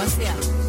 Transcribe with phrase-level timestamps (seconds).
[0.00, 0.59] 1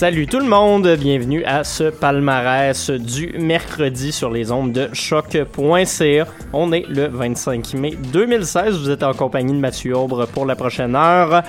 [0.00, 6.26] Salut tout le monde, bienvenue à ce palmarès du mercredi sur les ondes de choc.ca.
[6.54, 10.56] On est le 25 mai 2016, vous êtes en compagnie de Mathieu Aubre pour la
[10.56, 11.42] prochaine heure.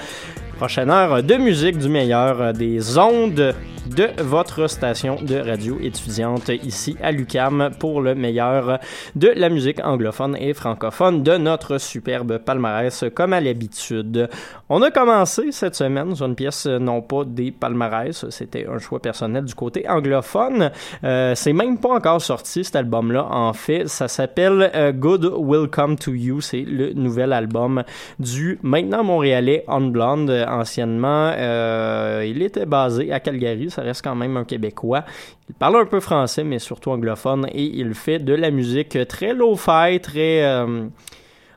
[0.57, 3.55] Prochaine heure de musique du meilleur des ondes
[3.87, 8.79] de votre station de radio étudiante ici à l'UCAM pour le meilleur
[9.15, 14.29] de la musique anglophone et francophone de notre superbe palmarès comme à l'habitude.
[14.69, 18.99] On a commencé cette semaine sur une pièce non pas des palmarès, c'était un choix
[18.99, 20.71] personnel du côté anglophone.
[21.03, 23.87] Euh, c'est même pas encore sorti cet album-là en fait.
[23.87, 26.41] Ça s'appelle euh, Good Will Come to You.
[26.41, 27.83] C'est le nouvel album
[28.19, 30.29] du maintenant montréalais On Blonde.
[30.47, 33.69] Anciennement, euh, il était basé à Calgary.
[33.71, 35.03] Ça reste quand même un Québécois.
[35.49, 39.33] Il parle un peu français, mais surtout anglophone, et il fait de la musique très
[39.33, 40.85] low-fi, très euh,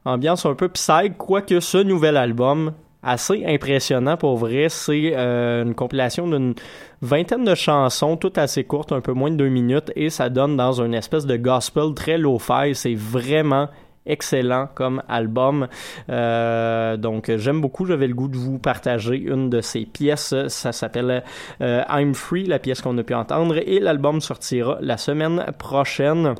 [0.04, 2.72] ambiance un peu psych, quoique ce nouvel album,
[3.04, 6.54] assez impressionnant pour vrai, c'est euh, une compilation d'une
[7.02, 10.56] vingtaine de chansons, toutes assez courtes, un peu moins de deux minutes, et ça donne
[10.56, 12.74] dans une espèce de gospel très low-fi.
[12.74, 13.68] C'est vraiment
[14.06, 15.68] excellent comme album.
[16.10, 20.34] Euh, donc j'aime beaucoup, j'avais le goût de vous partager une de ces pièces.
[20.48, 21.22] Ça s'appelle
[21.60, 26.34] euh, I'm Free, la pièce qu'on a pu entendre, et l'album sortira la semaine prochaine.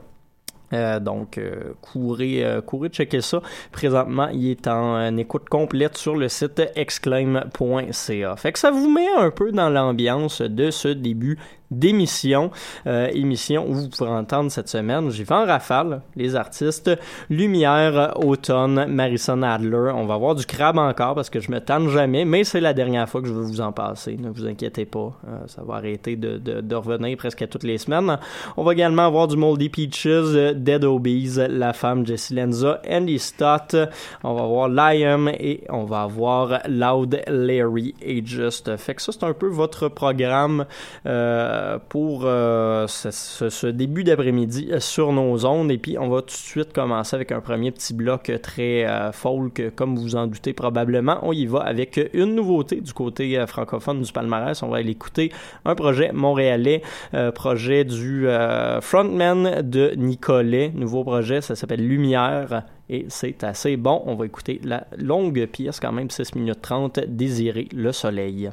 [0.73, 1.41] Euh, donc,
[1.83, 3.43] courez, courez checker ça.
[3.71, 8.37] Présentement, il est en écoute complète sur le site exclaim.ca.
[8.37, 11.39] Fait que ça vous met un peu dans l'ambiance de ce début
[11.79, 12.51] d'émission.
[12.87, 16.91] Euh, émission où vous pourrez entendre cette semaine, j'ai fait en rafale les artistes
[17.31, 19.93] Lumière, Automne, Marison Adler.
[19.95, 22.75] On va avoir du crabe encore parce que je me tanne jamais, mais c'est la
[22.75, 24.17] dernière fois que je veux vous en passer.
[24.17, 28.19] Ne vous inquiétez pas, euh, ça va arrêter de, de, revenir presque toutes les semaines.
[28.57, 30.07] On va également avoir du Moldy Peaches,
[30.55, 33.77] Dead Obies, La Femme, Jessie Lenza, Andy Stott.
[34.23, 38.77] On va avoir Liam et on va avoir Loud Larry et Just.
[38.77, 40.67] Fait que ça, c'est un peu votre programme
[41.07, 45.71] euh, pour euh, ce, début d'après-midi sur nos ondes.
[45.71, 49.13] Et puis, on va tout de suite commencer avec un premier petit bloc très euh,
[49.13, 51.19] folk, comme vous en doutez probablement.
[51.23, 54.63] On y va avec une nouveauté du côté euh, francophone du palmarès.
[54.63, 55.33] On va aller écouter
[55.65, 56.83] un projet montréalais,
[57.15, 60.73] euh, projet du euh, frontman de Nicolet.
[60.75, 64.03] Nouveau projet, ça s'appelle Lumière et c'est assez bon.
[64.07, 68.51] On va écouter la longue pièce, quand même 6 minutes 30, Désirer le soleil.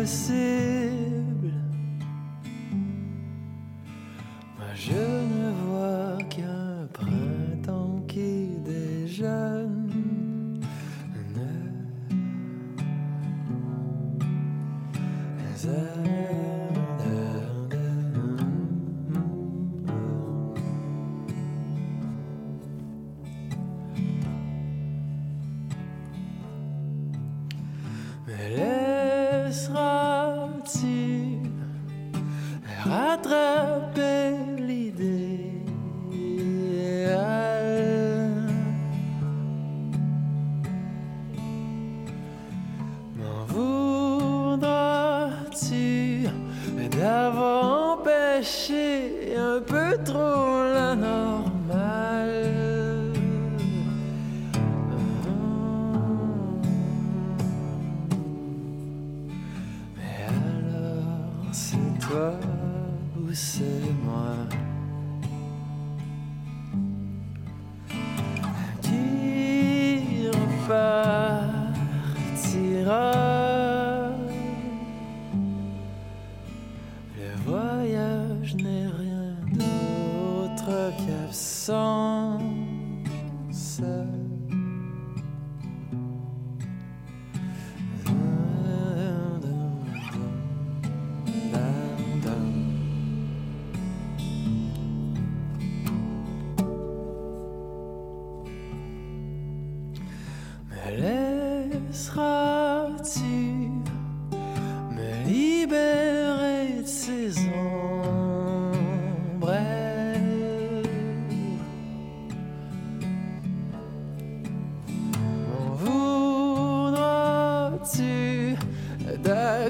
[0.00, 0.89] horses.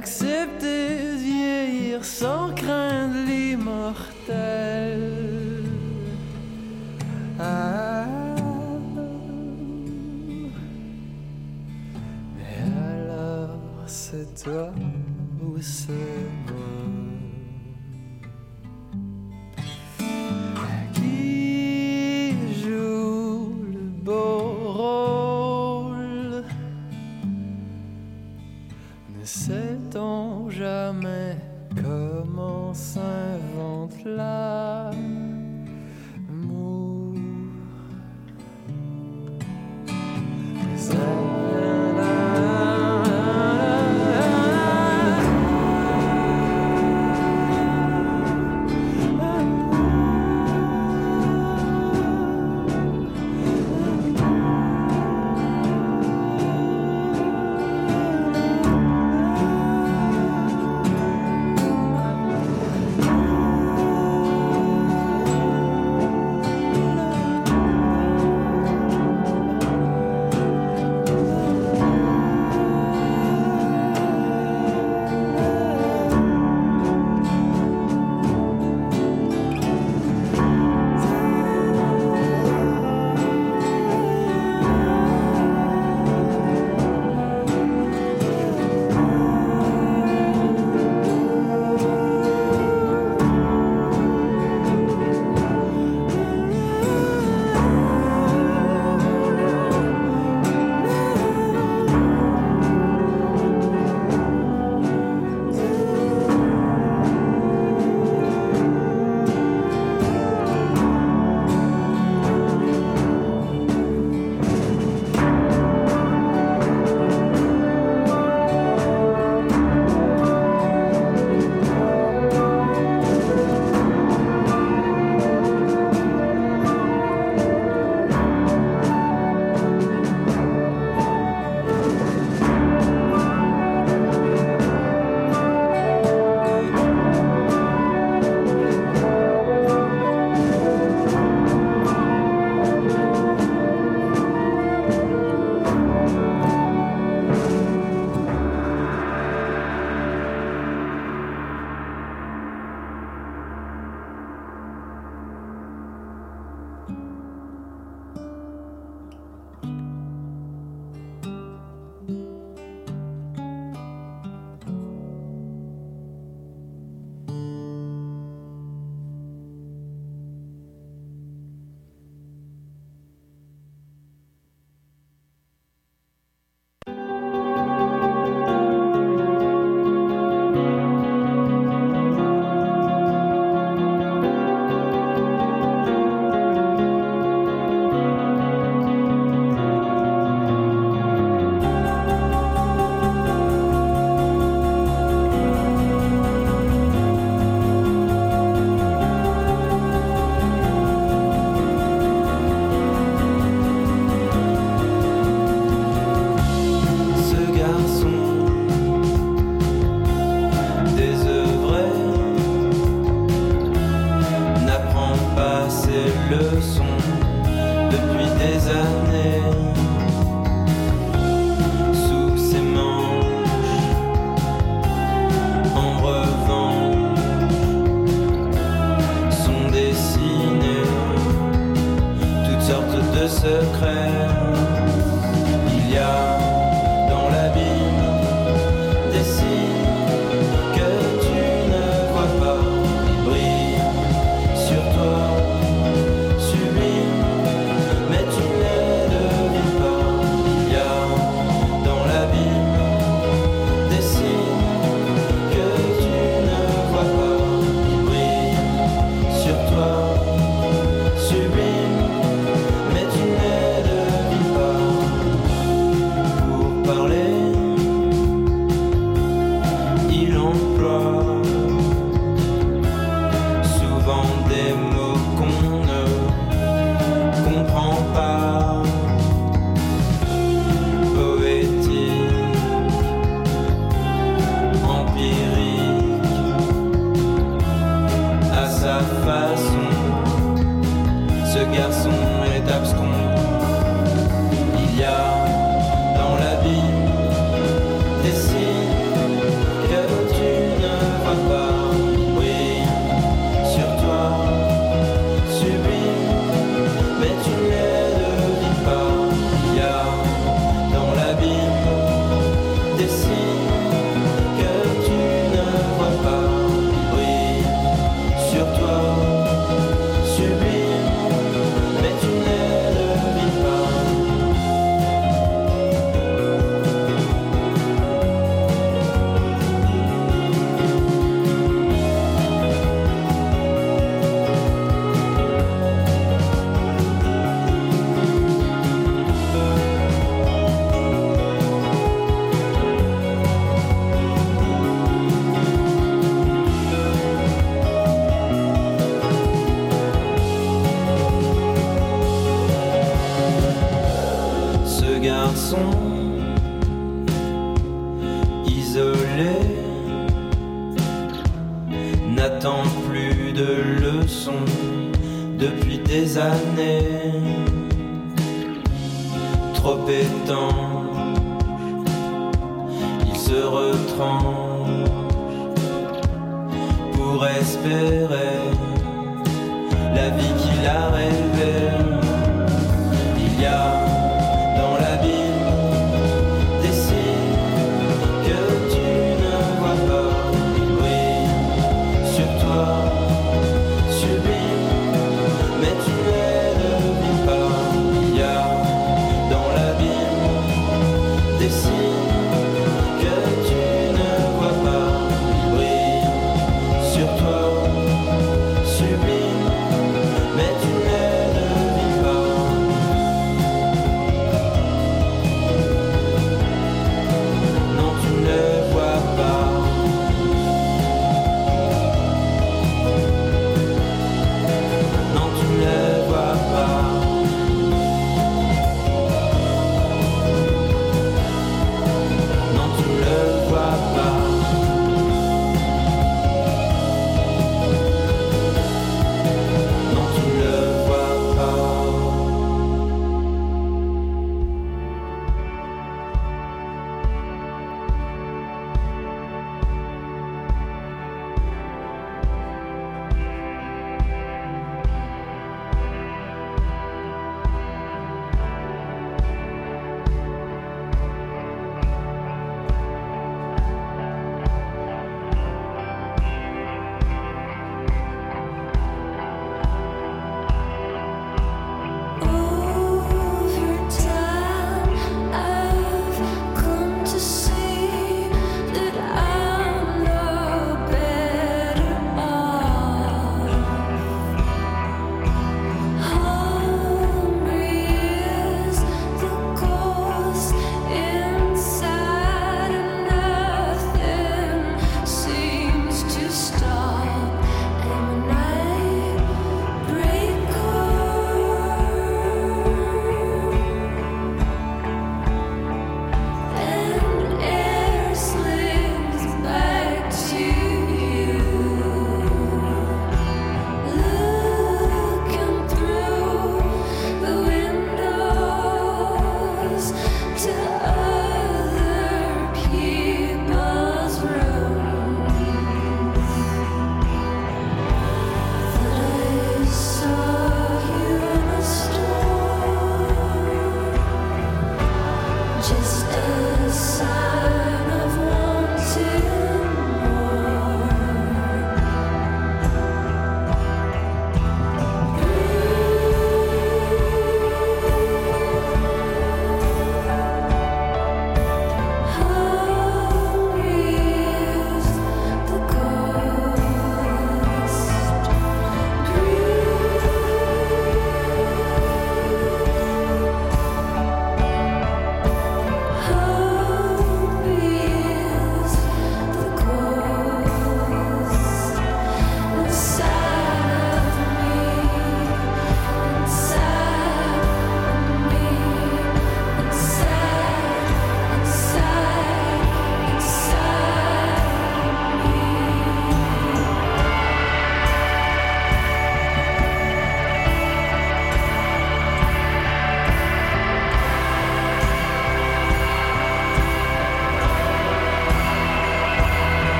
[0.00, 5.00] D'accepter de vieillir sans craindre l'immortel
[7.38, 8.06] Ah.
[12.36, 14.70] Mais alors c'est toi
[15.42, 16.09] ou c'est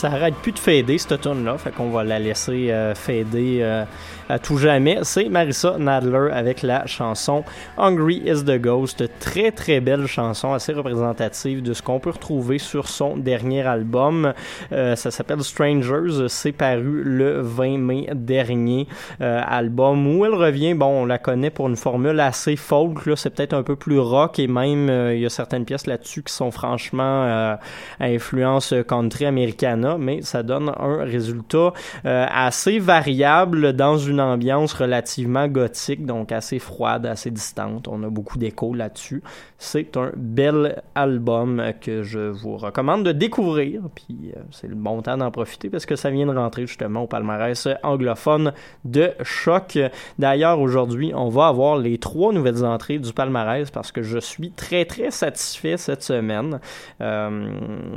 [0.00, 3.58] ça arrête plus de fader cette tune là fait qu'on va la laisser euh, fader
[3.60, 3.84] euh,
[4.30, 4.98] à tout jamais.
[5.02, 7.44] C'est Marissa Nadler avec la chanson
[7.76, 9.02] Hungry is the Ghost.
[9.18, 14.32] Très très belle chanson, assez représentative de ce qu'on peut retrouver sur son dernier album.
[14.72, 16.28] Euh, ça s'appelle Strangers.
[16.28, 18.86] C'est paru le 20 mai dernier.
[19.20, 23.06] Euh, album où elle revient, bon, on la connaît pour une formule assez folk.
[23.06, 25.86] Là, c'est peut-être un peu plus rock et même euh, il y a certaines pièces
[25.86, 27.56] là-dessus qui sont franchement euh,
[27.98, 29.26] à influence country
[29.98, 31.72] mais ça donne un résultat
[32.04, 37.88] euh, assez variable dans une ambiance relativement gothique, donc assez froide, assez distante.
[37.88, 39.22] On a beaucoup d'écho là-dessus.
[39.58, 43.82] C'est un bel album que je vous recommande de découvrir.
[43.94, 47.02] Puis euh, c'est le bon temps d'en profiter parce que ça vient de rentrer justement
[47.02, 48.52] au palmarès anglophone
[48.84, 49.78] de choc.
[50.18, 54.50] D'ailleurs, aujourd'hui, on va avoir les trois nouvelles entrées du palmarès parce que je suis
[54.50, 56.60] très très satisfait cette semaine.
[57.00, 57.50] Euh,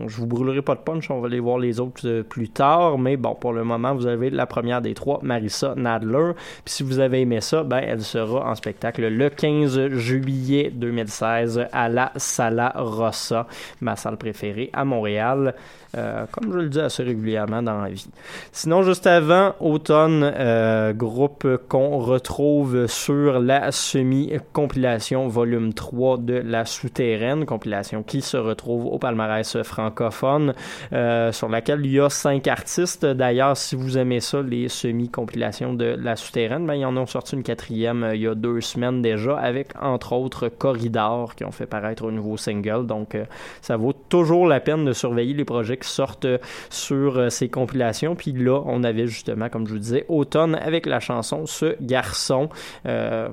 [0.07, 2.97] je vous brûlerai pas de punch, on va aller voir les autres euh, plus tard,
[2.97, 6.31] mais bon, pour le moment, vous avez la première des trois, Marissa Nadler.
[6.65, 11.67] Puis si vous avez aimé ça, ben elle sera en spectacle le 15 juillet 2016
[11.71, 13.47] à la Sala Rossa,
[13.81, 15.55] ma salle préférée à Montréal.
[15.95, 18.07] Euh, comme je le dis assez régulièrement dans la vie.
[18.51, 26.65] Sinon, juste avant, Automne, euh, groupe qu'on retrouve sur la semi-compilation volume 3 de La
[26.65, 30.55] Souterraine, compilation qui se retrouve au palmarès francophone,
[30.93, 33.05] euh, sur laquelle il y a cinq artistes.
[33.05, 37.35] D'ailleurs, si vous aimez ça, les semi-compilations de La Souterraine, ben, ils en ont sorti
[37.35, 41.67] une quatrième il y a deux semaines déjà, avec entre autres Corridor, qui ont fait
[41.67, 42.87] paraître un nouveau single.
[42.87, 43.15] Donc,
[43.61, 46.37] ça vaut toujours la peine de surveiller les projets sortent euh,
[46.69, 48.15] sur euh, ces compilations.
[48.15, 52.49] Puis là, on avait justement, comme je vous disais, Automne avec la chanson Ce garçon.
[52.85, 53.29] Euh,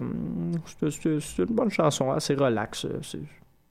[0.91, 2.87] c'est- une bonne chanson, assez relax.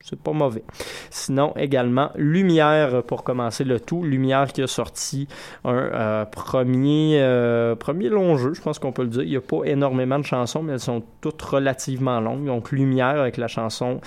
[0.02, 0.64] C'est pas mauvais.
[1.10, 4.02] Sinon, également, Lumière pour commencer le tout.
[4.02, 5.28] Lumière qui a sorti
[5.66, 7.22] un premier,
[7.78, 9.24] premier long jeu, je pense qu'on peut le dire.
[9.24, 12.46] Il n'y a pas énormément de chansons, mais elles sont toutes relativement longues.
[12.46, 14.00] Donc, Lumière avec la chanson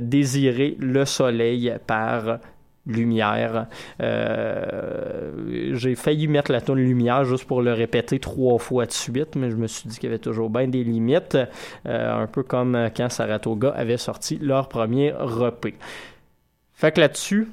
[0.00, 2.38] Désirer le soleil par
[2.86, 3.66] Lumière.
[4.00, 9.36] Euh, j'ai failli mettre la tonne Lumière juste pour le répéter trois fois de suite,
[9.36, 11.36] mais je me suis dit qu'il y avait toujours bien des limites,
[11.86, 15.74] euh, un peu comme quand Saratoga avait sorti leur premier repé.
[16.72, 17.48] Fait que là-dessus,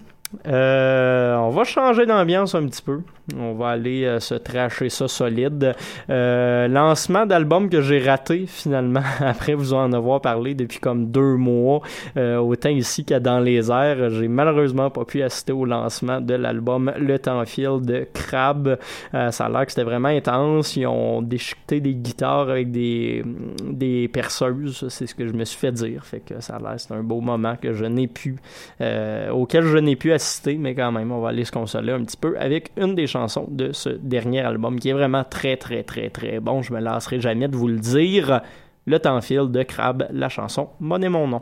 [0.47, 3.01] euh, on va changer d'ambiance un petit peu.
[3.35, 5.75] On va aller euh, se tracher ça solide.
[6.09, 11.35] Euh, lancement d'album que j'ai raté finalement après vous en avoir parlé depuis comme deux
[11.35, 11.81] mois,
[12.15, 14.09] euh, autant ici qu'à dans les airs.
[14.11, 18.79] J'ai malheureusement pas pu assister au lancement de l'album Le Temps file de Crab.
[19.13, 20.77] Euh, ça a l'air que c'était vraiment intense.
[20.77, 23.25] Ils ont déchiqueté des guitares avec des,
[23.61, 24.87] des perceuses.
[24.87, 26.05] C'est ce que je me suis fait dire.
[26.05, 28.37] Fait que ça a l'air c'est un beau moment que je n'ai pu
[28.79, 32.03] euh, auquel je n'ai pu assister, mais quand même, on va aller se consoler un
[32.03, 33.16] petit peu avec une des chansons
[33.47, 36.61] de ce dernier album qui est vraiment très, très, très, très bon.
[36.61, 38.41] Je me lasserai jamais de vous le dire.
[38.85, 41.41] Le temps file de Crab, la chanson Monnaie mon nom.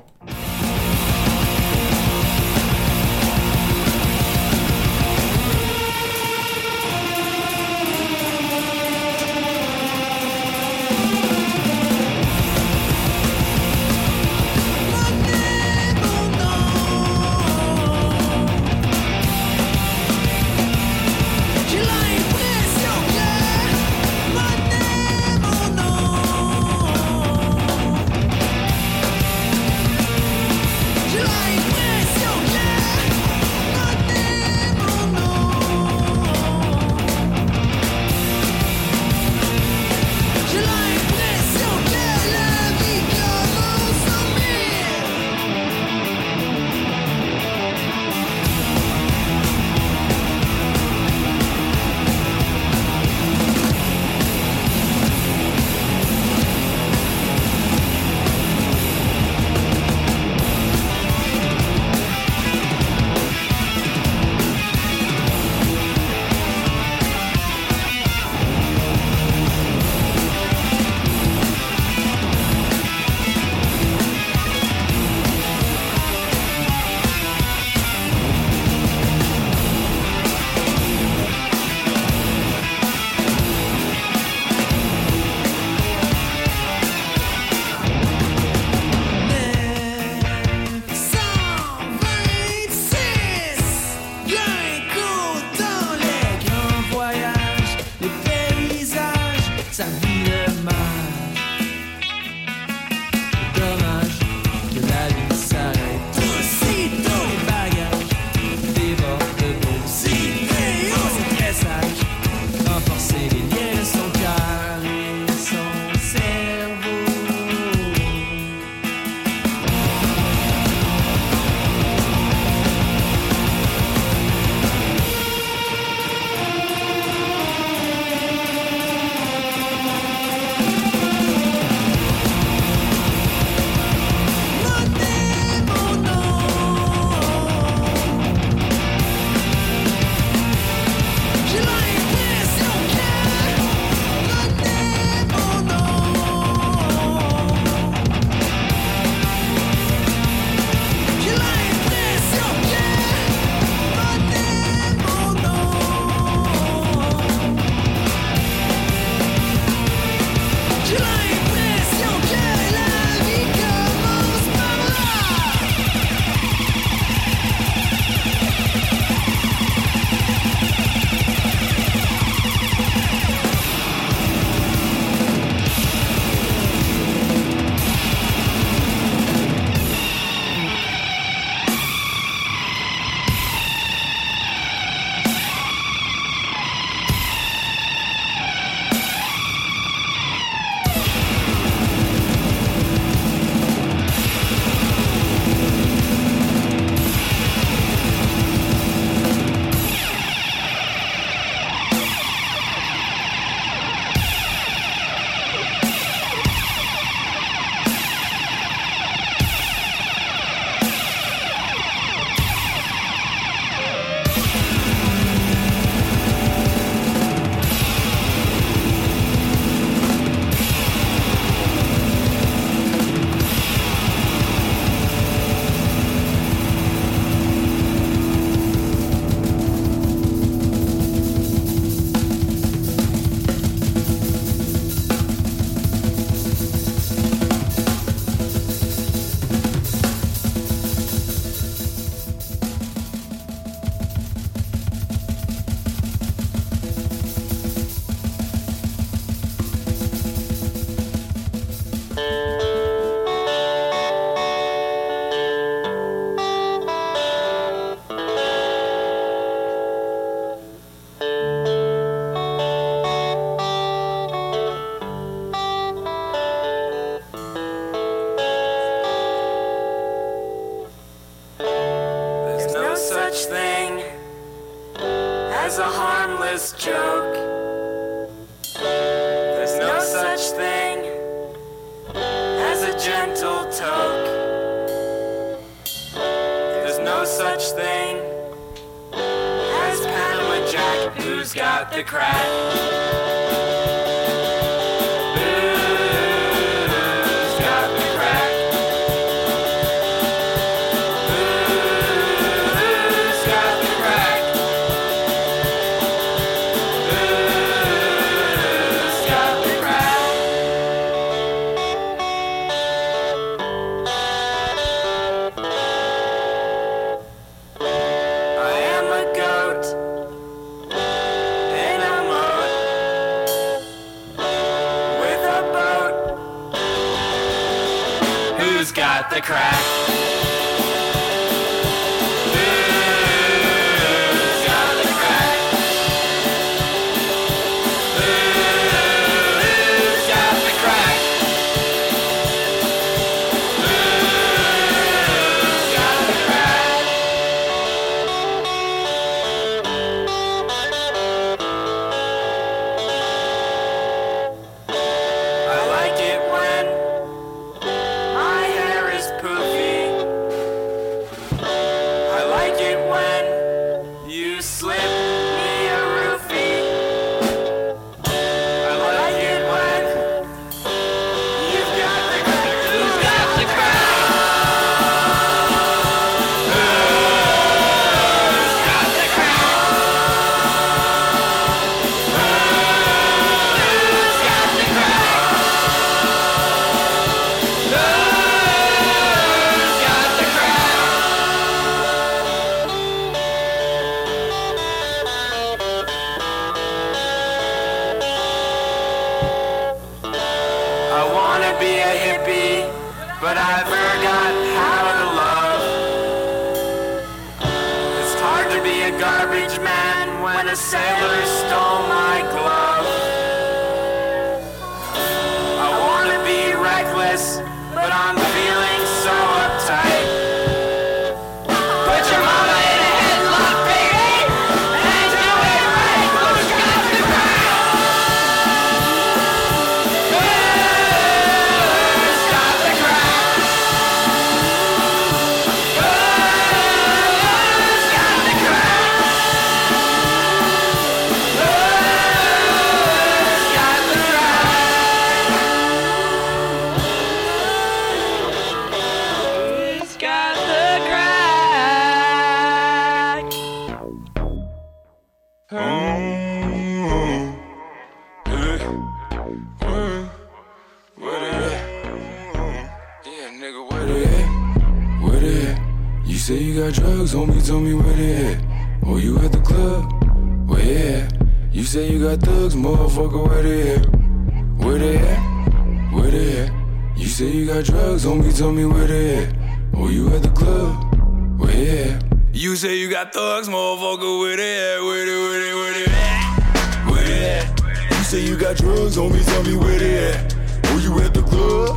[482.75, 485.01] You say you got thugs, motherfucker, they at?
[485.01, 487.09] Where they, where they, where they at?
[487.09, 488.09] Where they at?
[488.09, 490.53] You say you got drugs, homie, tell me where they at.
[490.87, 491.95] Oh, you at the club?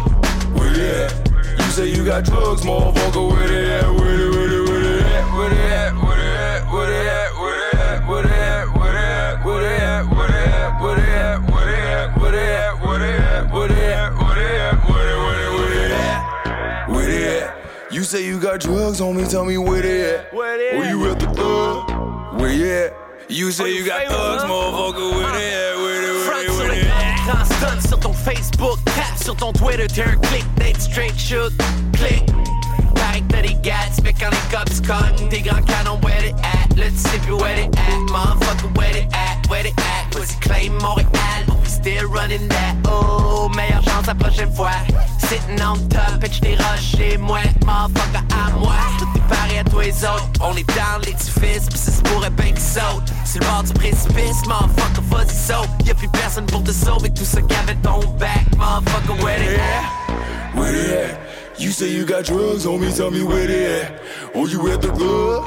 [0.56, 1.30] Where they at?
[1.58, 3.90] You say you got drugs, motherfucker, where they at?
[3.90, 4.70] Where they, where they?
[4.70, 5.34] Where they at?
[5.34, 6.07] Where they at?
[17.98, 20.32] You say you got drugs, homie, tell me where they at?
[20.32, 20.78] Where they?
[20.78, 22.40] Where you at the club?
[22.40, 22.94] Where you at?
[23.28, 25.76] You say you got thugs, motherfucker, where they at?
[25.78, 27.26] Where they, where they, where le they at?
[27.26, 31.52] grand stun sur ton Facebook, tap sur ton Twitter, t'es un click, Nate straight shoot,
[31.94, 32.24] click.
[32.94, 36.34] Pareil que t'as des gats, mais quand les cops cognent, des grands canons, where they
[36.44, 36.76] at?
[36.76, 39.44] Là tu sais plus where they at, motherfucker, where they at?
[39.50, 40.08] Where they at?
[40.12, 42.76] Pussy claim Montréal, still running that.
[42.86, 44.72] Oh, meilleure chance la prochaine fois.
[45.18, 48.74] Sitting on top, et j't'ai rushé, moi, motherfucker, à moi.
[48.98, 50.28] Tout est pareil à et les autres.
[50.40, 53.12] On est dans l'édifice, pis ça se pourrait bien qu'ils sautent.
[53.24, 55.68] C'est le bord du précipice, motherfucker, vas-y saute.
[55.84, 60.56] Y'a plus personne pour te sauver, tout ça qu'avait ton back, motherfucker, where they at?
[60.56, 61.18] Where they at?
[61.58, 64.00] You say you got drugs, homie, tell me where they at.
[64.34, 65.44] Oh, you at the club?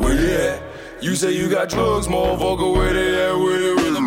[0.00, 0.62] Where they at?
[1.00, 3.36] You say you got drugs, motherfucker, where they at?
[3.36, 3.97] Where they, where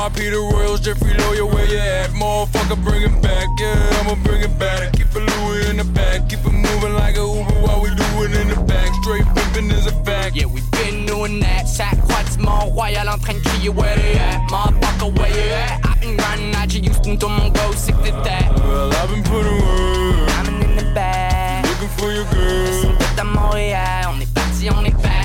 [0.00, 0.30] R.P.
[0.30, 2.08] the Royals, Jeffrey Lawyer, where you at?
[2.12, 4.94] Motherfucker, bring it back, yeah, I'ma bring it back.
[4.94, 8.08] Keep it Louis in the back, keep it moving like a Uber while we do
[8.24, 8.88] it in the back.
[9.02, 10.36] Straight pimping is a fact.
[10.36, 11.68] Yeah, we've been doing that.
[11.68, 14.48] Sacrifice royal en train de crier, where you at?
[14.48, 15.84] Motherfucker, where you at?
[15.84, 18.56] I been grinding out your Houston to Mongo, sick to that.
[18.56, 20.30] Well, I've been putting work.
[20.40, 21.66] I'm in the back.
[21.68, 22.72] Looking for your girl.
[22.72, 25.20] C'est what I'm Montréal, yeah, only parti, on est back.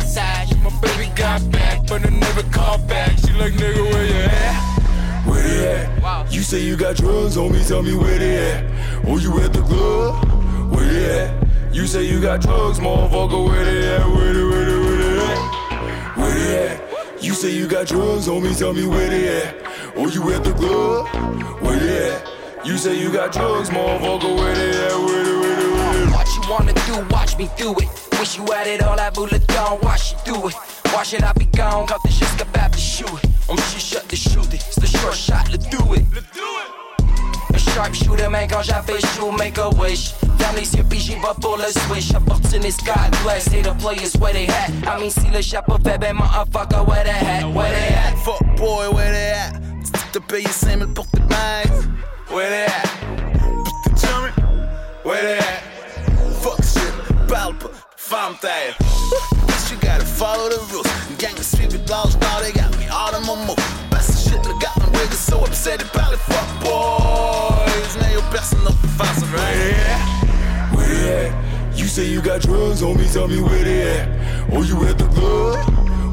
[0.00, 0.62] Juste.
[0.62, 3.12] My baby got back, but I never called back.
[3.18, 5.26] She like, nigga, where you at?
[5.26, 6.32] Where they at?
[6.32, 8.64] You say you got drugs me, tell me where they at.
[9.06, 10.72] Oh, you at the club?
[10.72, 11.74] Where they at?
[11.74, 14.06] You say you got drugs, motherfucker, where they at?
[14.06, 16.16] Where they, where they, where they at?
[16.16, 17.22] Where they at?
[17.22, 19.54] You say you got drugs me, tell me where they at.
[19.96, 21.06] Oh, you at the club?
[21.62, 22.66] Where they at?
[22.66, 24.98] You say you got drugs, motherfucker, where they at?
[24.98, 26.12] Where they, where they, where they at?
[26.12, 28.05] What you wanna do, watch me do it.
[28.18, 30.54] Wish you had it all, I bullet down, watch you do it.
[30.92, 33.30] Why should I be gone, quand t'es juste capable de shoot it.
[33.48, 36.04] On shit shut the shoot it, c'est the short shot, let's do it.
[37.54, 40.12] A sharp shooter, man, quand j'avais chaud, make a wish.
[40.38, 42.14] Ferme les yeux, puis j'y vais pour le switch.
[42.14, 44.70] Opportunist, God bless, say the players where they at.
[44.86, 48.16] I mean, si le chapeau fait ben, motherfucker, where they at, where they at.
[48.24, 49.60] Fuck boy, where they at?
[50.12, 51.88] T'as payé 5000 pour tes bags.
[52.30, 52.88] Where they at?
[55.04, 55.62] Where they at?
[56.42, 57.70] Fuck shit, parle pas,
[58.06, 58.74] femme taille.
[59.46, 60.86] Bitch, you gotta follow the rules.
[61.18, 63.54] Gang of sweet blouse, now they got me all in my.
[63.90, 67.92] Passe ce shit, le gars, my niggas so upset, ils parlent fuck boys.
[67.98, 69.74] Y'a personne d'autre pour faire ça, Where right?
[69.90, 70.76] at?
[70.76, 71.32] Where they at?
[71.76, 74.08] You say you got drugs me, tell me where they at.
[74.52, 75.56] Oh, you at the club?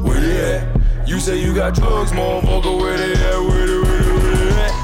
[0.04, 1.08] Where they at?
[1.08, 3.38] You say you got drugs, motherfucker, where they at?
[3.38, 4.74] Where they, where they, where they at?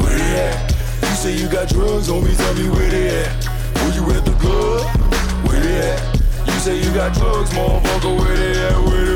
[0.00, 0.74] Where they at?
[1.02, 3.48] You say you got drugs me, tell me where they at.
[3.76, 4.82] Oh, you at the club?
[5.46, 6.21] Where they at?
[6.62, 8.78] Say you got drugs, motherfucker, where they at?
[8.84, 9.11] Where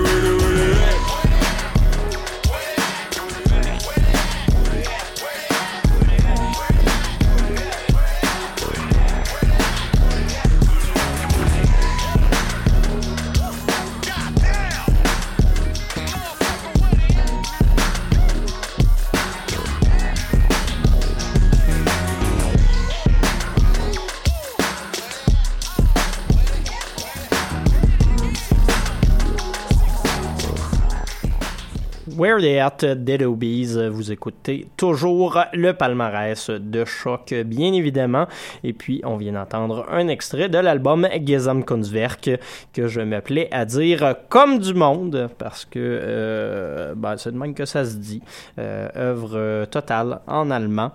[32.16, 38.26] Where They At Dead Obies, vous écoutez toujours le palmarès de choc, bien évidemment.
[38.64, 42.30] Et puis, on vient d'entendre un extrait de l'album Gesamtkunstwerk
[42.72, 47.54] que je m'appelais à dire comme du monde, parce que euh, ben, c'est de même
[47.54, 48.22] que ça se dit.
[48.58, 50.92] Euh, œuvre totale en allemand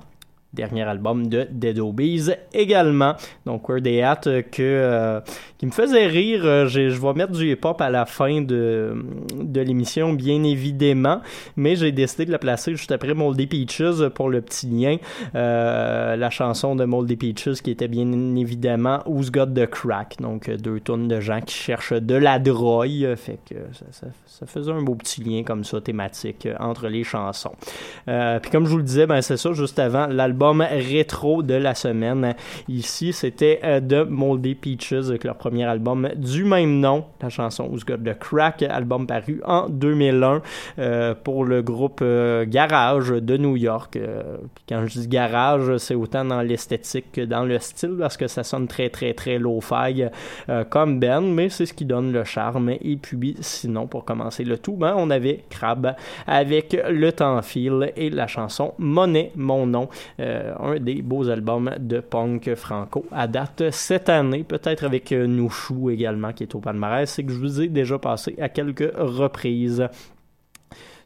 [0.53, 3.15] dernier album de Dead Obies également.
[3.45, 5.21] Donc Where They At euh, que, euh,
[5.57, 6.41] qui me faisait rire.
[6.43, 8.93] Euh, j'ai- je vais mettre du hip-hop à la fin de,
[9.33, 11.21] de l'émission, bien évidemment,
[11.55, 14.97] mais j'ai décidé de la placer juste après Moldy Peaches pour le petit lien.
[15.33, 20.17] La chanson de Moldy Peaches qui était bien évidemment Who's Got the Crack.
[20.19, 23.15] Donc deux tonnes de gens qui cherchent de la drogue.
[23.15, 23.85] Fait que ça,
[24.25, 27.53] ça- faisait un beau petit lien comme ça, thématique, entre les chansons.
[28.05, 31.75] Puis comme je vous le disais, ben c'est ça, juste avant l'album rétro de la
[31.75, 32.35] semaine.
[32.67, 37.67] Ici, c'était euh, de Moldy Peaches avec leur premier album du même nom, la chanson
[37.71, 40.41] Who's Got the Crack, album paru en 2001
[40.79, 43.95] euh, pour le groupe euh, Garage de New York.
[43.95, 44.37] Euh,
[44.67, 48.43] quand je dis garage, c'est autant dans l'esthétique que dans le style parce que ça
[48.43, 50.05] sonne très très très low-fi
[50.49, 52.69] euh, comme Ben, mais c'est ce qui donne le charme.
[52.69, 55.95] Et puis sinon, pour commencer le tout, ben, on avait Crab
[56.27, 59.89] avec Le Temps file et la chanson Monnaie, mon nom.
[60.31, 65.27] Euh, un des beaux albums de punk franco à date cette année, peut-être avec euh,
[65.27, 68.93] Nouchou également qui est au palmarès, c'est que je vous ai déjà passé à quelques
[68.95, 69.87] reprises.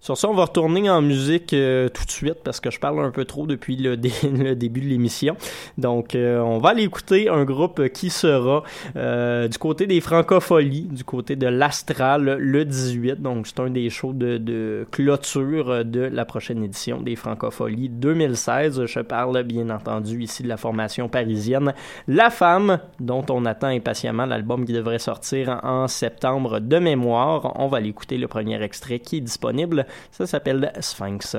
[0.06, 3.04] Sur ça, on va retourner en musique euh, tout de suite parce que je parle
[3.04, 5.36] un peu trop depuis le, dé- le début de l'émission.
[5.80, 8.62] Donc, euh, on va aller écouter un groupe qui sera
[8.98, 13.20] euh, du côté des Francopholies, du côté de l'Astral le 18.
[13.20, 18.86] Donc, c'est un des shows de, de clôture de la prochaine édition des Francopholies 2016.
[18.86, 21.74] Je parle bien entendu ici de la formation parisienne
[22.08, 27.54] La Femme, dont on attend impatiemment l'album qui devrait sortir en septembre de mémoire.
[27.60, 29.88] On va aller écouter le premier extrait qui est disponible.
[30.12, 31.38] Ça s'appelle Sphinx.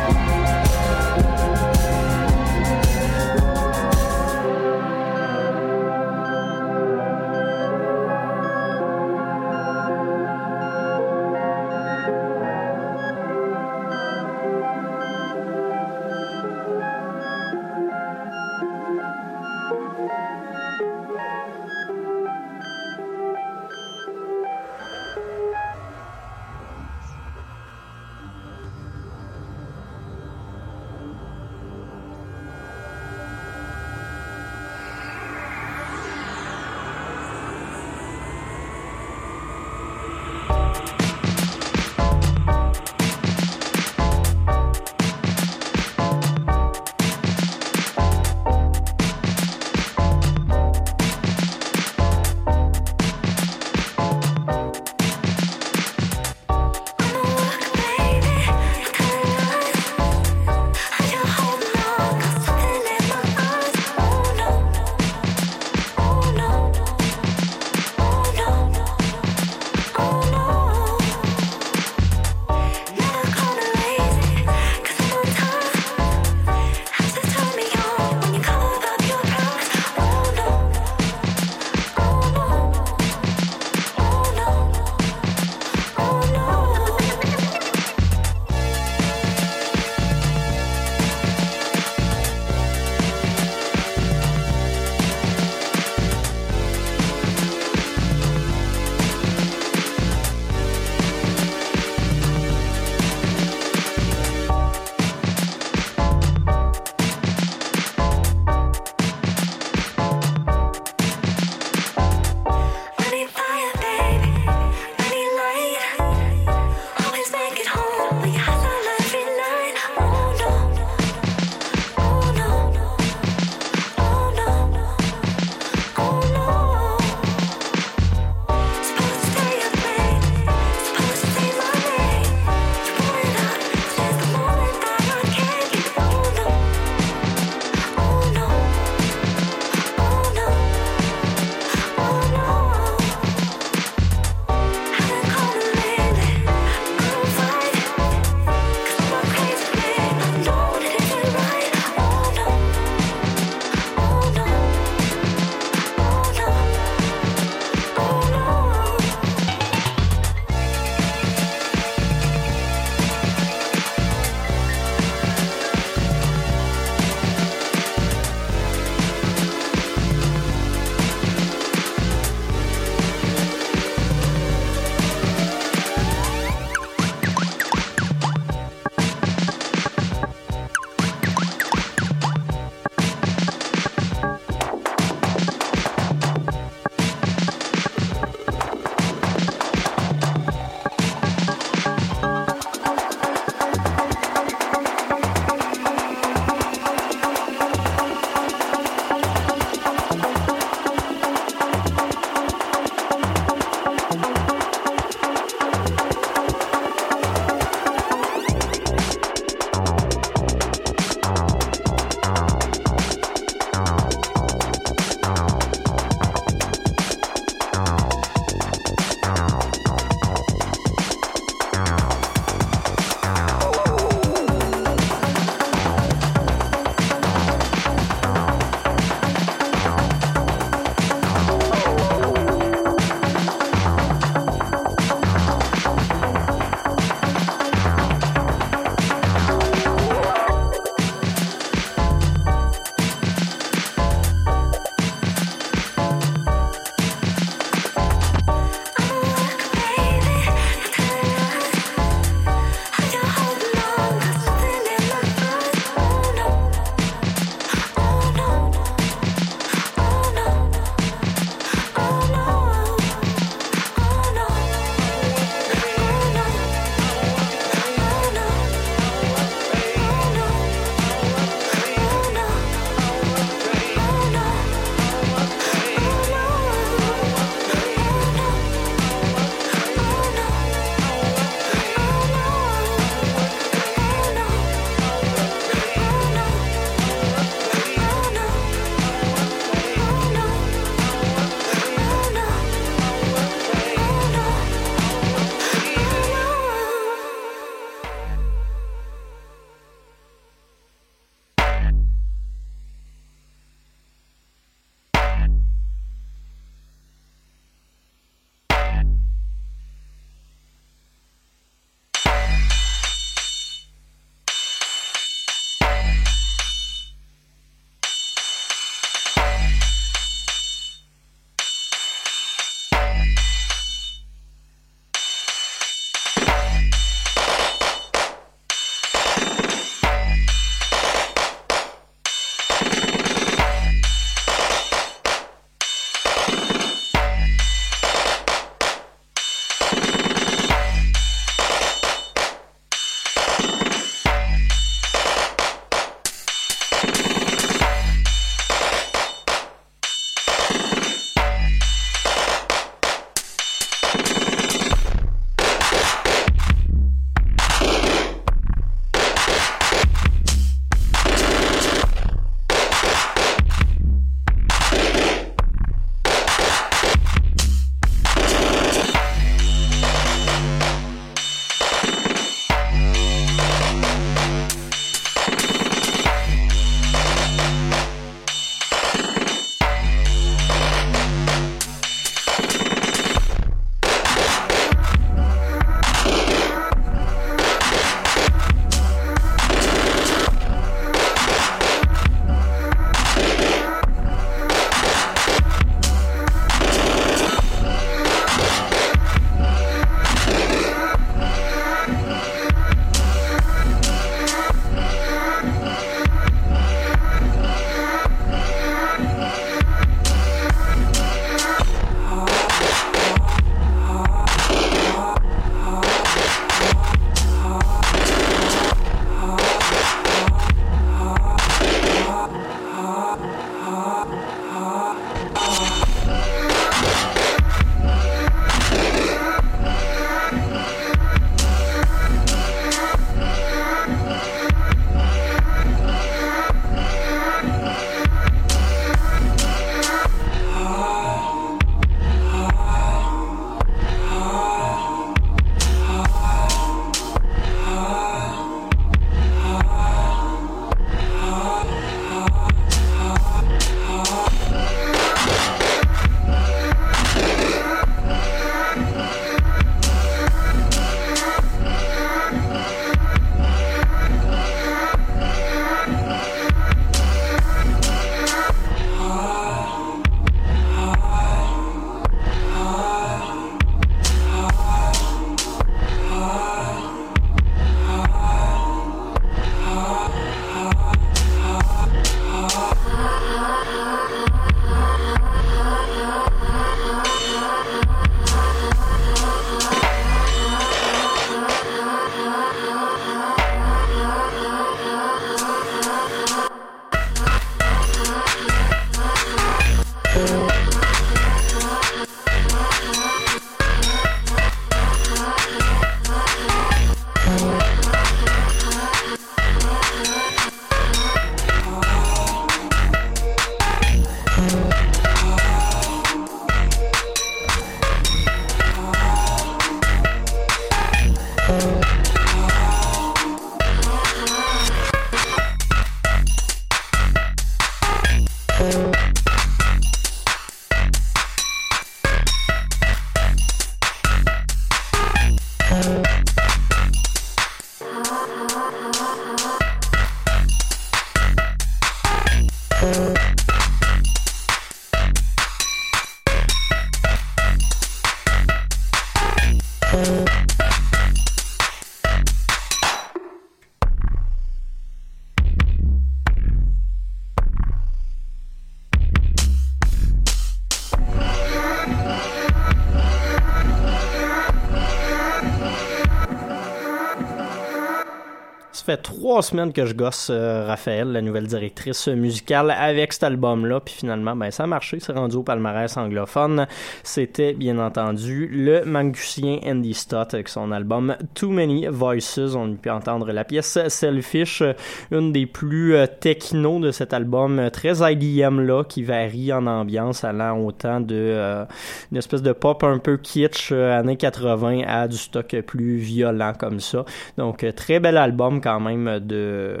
[569.50, 573.98] Trois semaines que je gosse euh, Raphaël, la nouvelle directrice musicale, avec cet album-là.
[573.98, 575.18] Puis finalement, ben, ça a marché.
[575.18, 576.86] C'est rendu au palmarès anglophone.
[577.32, 582.74] C'était, bien entendu, le Mangusien Andy Stott avec son album Too Many Voices.
[582.74, 584.82] On peut entendre la pièce Selfish,
[585.30, 589.86] une des plus euh, techno de cet album, euh, très IDM là, qui varie en
[589.86, 591.84] ambiance, allant autant de euh,
[592.32, 596.72] une espèce de pop un peu kitsch euh, années 80 à du stock plus violent
[596.76, 597.24] comme ça.
[597.56, 600.00] Donc, très bel album quand même de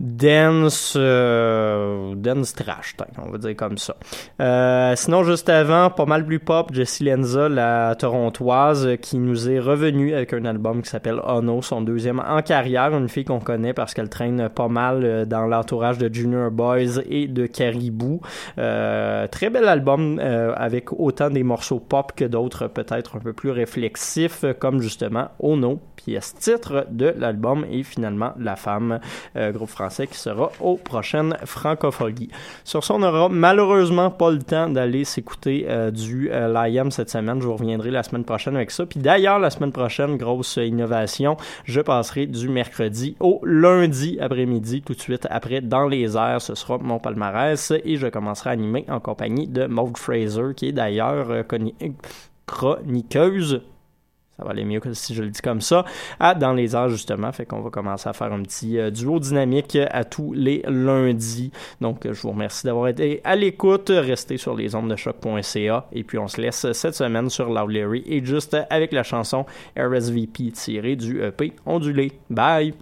[0.00, 3.96] dance euh, dance trash on va dire comme ça.
[4.40, 9.58] Euh, sinon juste avant pas mal plus pop Jessie Lenza la torontoise qui nous est
[9.58, 13.72] revenue avec un album qui s'appelle Ono son deuxième en carrière une fille qu'on connaît
[13.72, 18.20] parce qu'elle traîne pas mal euh, dans l'entourage de Junior Boys et de Caribou.
[18.58, 23.32] Euh, très bel album euh, avec autant des morceaux pop que d'autres peut-être un peu
[23.32, 29.00] plus réflexifs comme justement Ono pièce titre de l'album et finalement La Femme,
[29.36, 32.30] euh, groupe français qui sera aux prochaines francopholies.
[32.64, 37.10] Sur ce, on n'aura malheureusement pas le temps d'aller s'écouter euh, du euh, l'IM cette
[37.10, 37.40] semaine.
[37.40, 38.86] Je vous reviendrai la semaine prochaine avec ça.
[38.86, 44.82] Puis d'ailleurs, la semaine prochaine, grosse euh, innovation, je passerai du mercredi au lundi après-midi,
[44.82, 46.40] tout de suite après Dans les airs.
[46.40, 50.68] Ce sera mon palmarès et je commencerai à animer en compagnie de Maud Fraser, qui
[50.68, 51.42] est d'ailleurs euh,
[52.46, 53.62] chroniqueuse
[54.38, 55.84] ça va aller mieux que si je le dis comme ça,
[56.20, 57.32] à Dans les airs justement.
[57.32, 61.50] Fait qu'on va commencer à faire un petit euh, duo dynamique à tous les lundis.
[61.80, 63.90] Donc je vous remercie d'avoir été à l'écoute.
[63.90, 68.04] Restez sur les ondes de choc.ca et puis on se laisse cette semaine sur Larry
[68.06, 69.44] et juste avec la chanson
[69.76, 72.12] RSVP tirée du EP Ondulé.
[72.30, 72.74] Bye!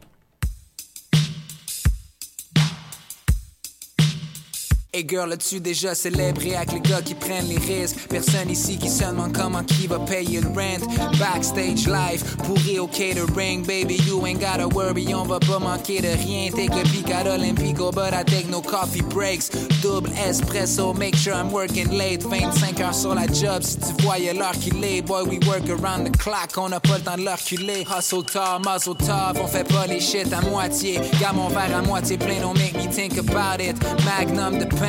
[4.97, 8.09] Hey girl, as-tu déjà célébré avec les gars qui prennent les risques?
[8.09, 10.80] Personne ici qui se demande comment qui va payer le rent.
[11.18, 16.16] Backstage live, pourri au catering, baby, you ain't gotta worry, on va pas manquer de
[16.16, 16.51] rien.
[16.51, 19.51] Take a peek at Olympico, but I take no coffee breaks.
[19.82, 22.22] Double espresso, make sure I'm working late.
[22.22, 25.03] 25 heures sur la job, si tu voyais l'heure qu'il est.
[25.03, 27.84] Boy, we work around the clock, on a pas le temps de leur culer.
[27.84, 30.99] Hustle tard, muzzle tough, on fait pas les shit à moitié.
[31.20, 33.76] Garde mon verre à moitié plein, don't make me think about it.
[34.07, 34.86] Magnum de pain,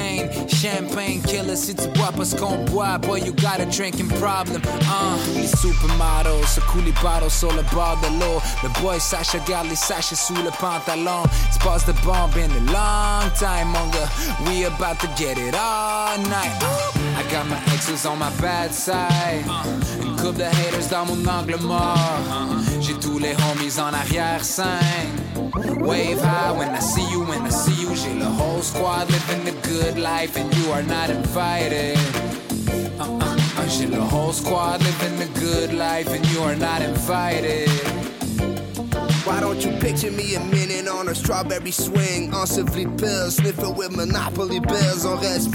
[0.47, 1.55] champagne killer.
[1.55, 4.61] Si tu bois pas ce qu'on boit, boy, you got a drinking problem.
[4.65, 8.41] Uh, les supermodels, secouent les bottles sur le bord de l'eau.
[8.63, 11.23] Le boy Sacha garde les sachets sous le pantalon.
[11.51, 14.09] C'est passe de bomb in a long time, mon gars.
[14.45, 16.51] We about to get it all night.
[16.61, 19.45] Uh, I got my exes on my bad side.
[20.01, 21.97] Une couple de haters dans mon angle mort.
[22.79, 25.26] J'ai tous les homies en arrière-scène.
[25.57, 27.95] Wave high when I see you, when I see you.
[27.95, 31.97] J'ai le whole squad living the good life and you are not invited.
[32.99, 36.81] Uh, uh, uh, J'ai le whole squad living the good life and you are not
[36.83, 37.69] invited.
[39.27, 42.31] Why don't you picture me a minute on a strawberry swing?
[42.31, 45.51] Ensevelie pills, sniffing with monopoly bills, on reste.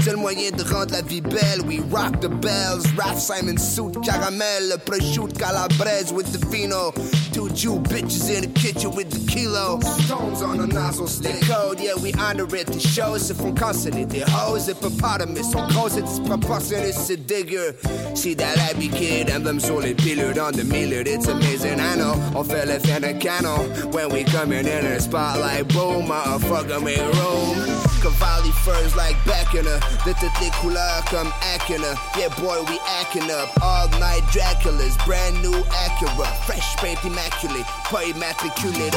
[0.00, 1.62] C'est le moyen de rendre la vie belle.
[1.66, 6.92] We rock the bells, Ralph Simon suit, caramel, prosciutto calabrese with the vino.
[7.32, 9.80] Two Jew bitches in the kitchen with the kilo.
[9.80, 11.40] Stones on a nozzle stick.
[11.42, 12.68] code, yeah, we honor it.
[12.68, 14.08] The shows se font canceller.
[14.08, 15.54] the hoes, hippopotamus.
[15.56, 17.74] On cause c'est disproportionné, c'est dégueu.
[18.14, 19.96] See that happy kid, emblème sur les
[20.38, 21.02] on the miller.
[21.04, 22.14] It's amazing, I know.
[22.34, 23.70] On fait fin de canon.
[23.92, 27.56] When we coming in the spotlight, boom, motherfucker, make room.
[28.02, 29.16] Cavalli furs like.
[30.04, 31.94] De toutes les couleurs comme Acura.
[32.16, 33.50] Yeah, boy, we acting up.
[33.62, 34.96] All night Draculas.
[35.04, 35.52] Brand new
[35.84, 36.26] Acura.
[36.46, 37.66] Fresh paint immaculate.
[37.90, 38.90] Pas immatriculé.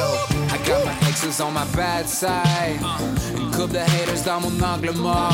[0.52, 2.80] I got my exes on my bad side.
[3.38, 5.34] Une couple de haters dans mon angle mort.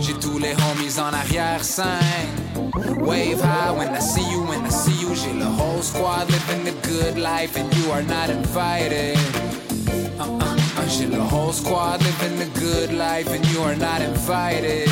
[0.00, 2.49] J'ai tous les homies en arrière-scène.
[2.76, 5.14] Wave high when I see you, when I see you.
[5.14, 9.16] J'ai the whole squad living the good life and you are not invited.
[10.20, 14.00] Uh, uh, uh, J'ai le whole squad living the good life and you are not
[14.02, 14.88] invited.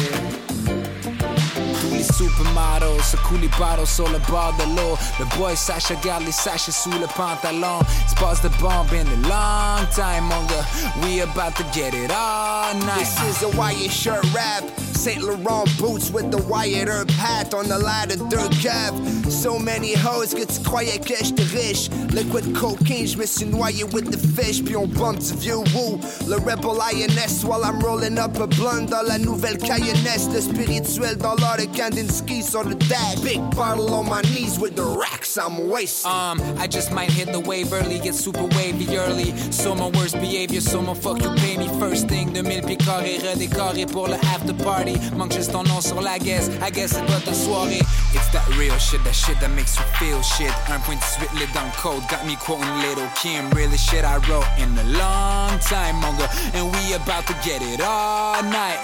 [1.89, 4.99] Tous les supermodels secouent les bottles sur le bord de l'eau.
[5.19, 7.81] Le boy Sacha garde les sachets sous le pantalon.
[8.07, 10.67] C'est passe de bomb in a long time, mon gars.
[11.03, 12.99] We about to get it all night.
[12.99, 14.65] This is a Wyatt shirt rap.
[14.95, 18.93] Saint Laurent boots with the Wyatt Earp hat on the ladder dirt cap.
[19.31, 21.91] So many hoes que tu croyais que j'étais riche.
[22.13, 26.01] Liquid cocaine, je me suis noyé with the fish, puis on bump du vieux woo.
[26.27, 30.29] Le rebel INS while I'm rolling up a blunt dans la nouvelle Cayennesse.
[30.33, 33.21] Le spirituel dans l'art de Kandinsky sur le dash.
[33.23, 36.11] Big bottle on my knees with the racks I'm wasting.
[36.11, 39.35] Um, I just might hit the wave early, get super wavy early.
[39.51, 42.33] So my worst behavior, so my fuck you pay me first thing.
[42.33, 44.97] 2000 pieds carrés redécoré pour le after party.
[45.17, 47.83] Manque juste ton nom sur la guess, I guess c'est pas ta soirée.
[48.15, 50.53] It's that real shit, that shit that makes you feel shit.
[50.71, 53.51] 1.18 lit dans le code, got me quoting Little Kim.
[53.51, 56.31] Really shit I wrote in a long time, gars.
[56.55, 58.79] And we about to get it all night.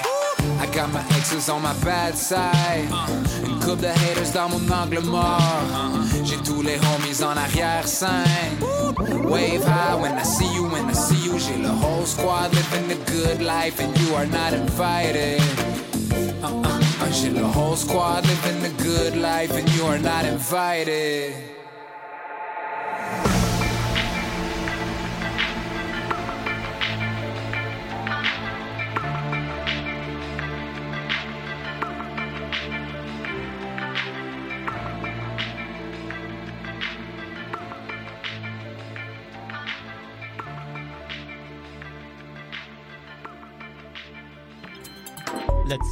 [0.61, 2.89] I got my exes on my bad side.
[3.47, 5.41] Une couple de haters dans mon angle mort.
[6.25, 8.59] J'ai tous les homies en arrière-scène.
[9.25, 11.39] Wave high when I see you, when I see you.
[11.39, 15.41] J'ai le whole squad living the good life, and you are not invited.
[16.43, 16.63] Uh-uh.
[16.65, 16.84] Uh,
[17.15, 21.54] J'ai le whole squad living the good life, and you are not invited.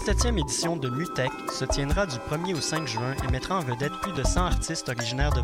[0.04, 3.60] La 17e édition de Mutech se tiendra du 1er au 5 juin et mettra en
[3.60, 5.40] vedette plus de 100 artistes originaires de